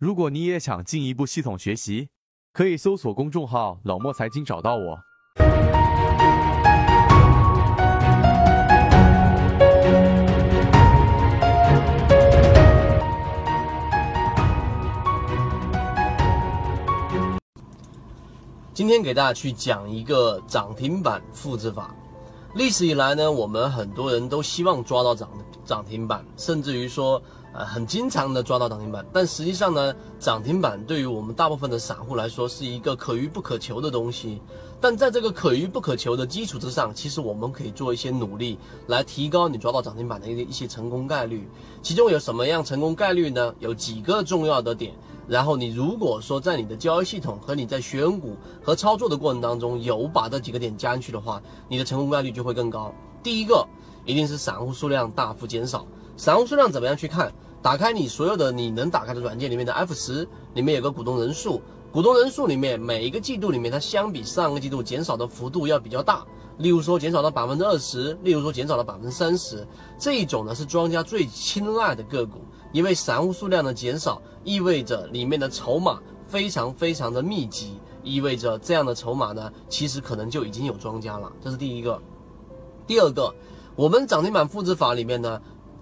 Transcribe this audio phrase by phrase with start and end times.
[0.00, 2.08] 如果你也想进一步系统学习，
[2.54, 4.98] 可以搜索公众号“老莫财经”找到我。
[18.72, 21.94] 今天给大家去讲一个涨停板复制法。
[22.54, 25.28] 历史以来呢，我们很多人都希望抓到涨
[25.62, 27.22] 涨停板，甚至于说，
[27.52, 29.04] 呃，很经常的抓到涨停板。
[29.12, 34.40] 但实际上呢，涨停板对于我们大部分的散户来说是一个可遇不可求的东西。
[34.80, 41.46] 但在这个可遇不可求的基础之上，其实我们可以做一些努力来提高你抓到涨停板的一一些成功概率。
[41.82, 43.54] 其中有什么样成功概率呢？
[43.58, 44.94] 有几个重要的点。
[45.28, 52.92] 然后你如果说在你的交易系统和你在选股和操作的过程当中有把这几个点加进去的话，你的成功概率就会更高。
[53.22, 53.66] 第一个
[54.04, 55.86] 一定是散户数量大幅减少。
[56.20, 57.32] 散户数量怎么样去看？
[57.62, 66.22] 打开你所有的你能打开的软件里面的 F 十，里面有个股东人数，股东人数里面每一个季度里面它相比上个季度减少的幅度要比较大。
[66.58, 69.66] 例如说减少了百分之二十，例如说减少了百分之三十，
[69.98, 72.42] 这一种呢是庄家最青睐的个股。
[72.70, 81.32] 因为散户数量的减少，意味着里面的筹码非常非常的密集，意味着这样的筹码呢，其实可能就已经有庄家了。
[81.42, 81.98] 这是第一个。
[82.86, 83.34] 第二个，
[83.74, 85.40] 我们涨停板复制法里面呢，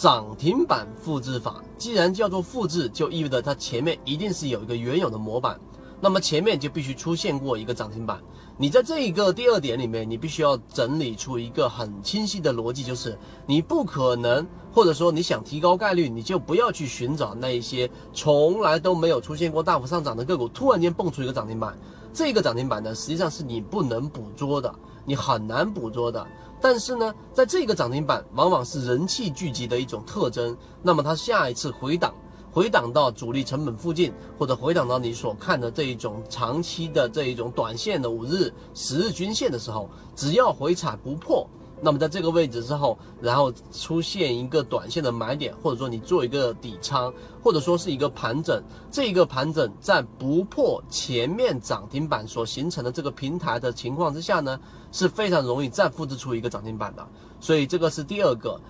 [0.00, 5.60] 涨停板复制法既然叫做复制，就意味着它前面一定是有一个原有的模板。
[6.00, 8.18] 那么前面就必须出现过一个涨停板，
[8.56, 21.78] 你在这一个第二点里面，你必须要整理出一个很清晰的逻辑，就是你不可能，或者说你想提高概率，你就不要去寻找那一些从来都没有出现过大幅上涨的个股，突然间蹦出一个涨停板，
[22.10, 26.26] 这个涨停板呢，实际上是你不能捕捉的，你很难捕捉的。
[26.60, 32.14] 但是呢，在这个涨停板往往是人气聚集的一种特征，那么它下一次回档。
[32.52, 41.48] 回档到主力成本附近，或者回档到你所看的这一种长期的这一种短线的五日、十日均线的时候，只要回踩不破，
[41.82, 47.12] 那么在这个位置之后，然后出现一个短线的买点，或者说你做一个底仓，
[47.42, 54.60] 或者说是一个盘整，这个盘整在不破前面涨停板所形成的这个平台的情况之下呢，
[54.92, 57.08] 是非常容易再复制出一个涨停板的。
[57.40, 58.60] 所以这个是第二个。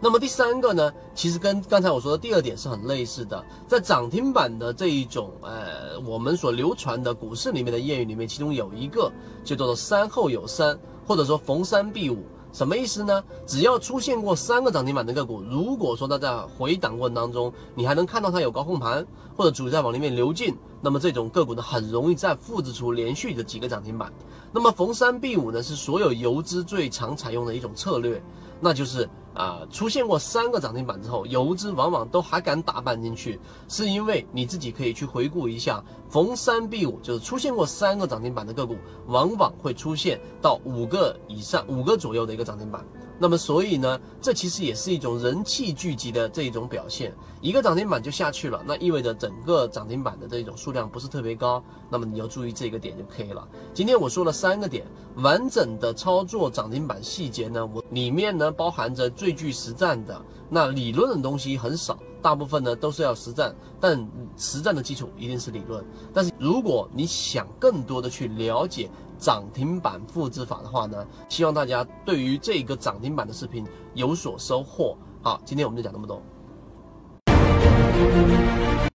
[0.00, 9.10] 那么第三个呢，其实跟刚才我说的第二点是很类似的，在涨停板的这一种，呃，我们所流传的股市里面的谚语里面，其中有一个
[9.44, 12.18] 就叫做“三后有三”，或者说“逢三必五”。
[12.52, 13.22] 什么意思呢？
[13.46, 24.12] 只要出现过三个涨停板的个股，如果说它在回档过程当中，你还能看到它有高控盘或者主力在往里面流进，那么这种个股呢，很容易再复制出连续的几个涨停板。
[24.52, 28.22] 那么逢三必五呢，是所有游资最常采用的一种策略，
[28.60, 42.84] 那就是啊，出现过三个涨停板之后，游资往往都还敢打板进去，是因为你自己可以去回顾一下，逢三必五，就是出现过三个涨停板的个股，往往会出现到五个以上、五个左右的一个涨停板。
[43.18, 47.12] 那么所以呢，这其实也是一种人气聚集的这一种表现。
[47.40, 51.62] 一个涨停板就下去了，那意味着整个涨停板的这种数量不是特别高。
[51.90, 53.46] 那么你要注意这个点就可以了。
[53.74, 54.86] 今天我说了三个点，
[55.16, 65.84] 完整的操作涨停板细节呢，我里面呢包含着最具实战的，那理论的东西很少，大部分呢都是要实战，但实战的基础一定是理论。
[66.12, 74.96] 但是如果你想更多的去了解，涨停板复制法的话呢，希望大家对于这个涨停板的视频有所收获。
[75.22, 76.22] 好，今天我们就讲这么多。